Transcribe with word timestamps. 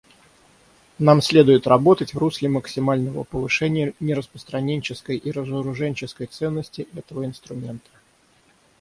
Нам 0.97 1.21
следует 1.21 1.67
работать 1.67 2.15
в 2.15 2.17
русле 2.17 2.49
максимального 2.49 3.23
повышения 3.23 3.93
нераспространенческой 3.99 5.17
и 5.17 5.29
разоруженческой 5.31 6.25
ценности 6.25 6.87
этого 6.95 7.23
инструмента. 7.23 7.91